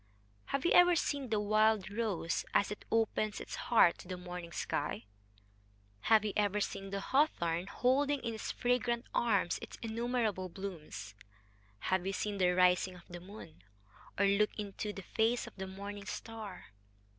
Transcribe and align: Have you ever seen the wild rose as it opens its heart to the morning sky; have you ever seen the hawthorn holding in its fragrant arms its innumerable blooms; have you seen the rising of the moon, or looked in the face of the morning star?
Have 0.45 0.65
you 0.65 0.71
ever 0.71 0.95
seen 0.95 1.29
the 1.29 1.39
wild 1.39 1.91
rose 1.91 2.43
as 2.55 2.71
it 2.71 2.85
opens 2.91 3.39
its 3.39 3.53
heart 3.53 3.99
to 3.99 4.07
the 4.07 4.17
morning 4.17 4.51
sky; 4.51 5.05
have 6.09 6.25
you 6.25 6.33
ever 6.35 6.59
seen 6.59 6.89
the 6.89 6.99
hawthorn 7.01 7.67
holding 7.67 8.19
in 8.21 8.33
its 8.33 8.51
fragrant 8.51 9.05
arms 9.13 9.59
its 9.61 9.77
innumerable 9.83 10.49
blooms; 10.49 11.13
have 11.91 12.03
you 12.03 12.13
seen 12.13 12.39
the 12.39 12.49
rising 12.49 12.95
of 12.95 13.07
the 13.09 13.19
moon, 13.19 13.61
or 14.17 14.25
looked 14.25 14.57
in 14.59 14.73
the 14.75 15.03
face 15.03 15.45
of 15.45 15.55
the 15.57 15.67
morning 15.67 16.07
star? 16.07 16.71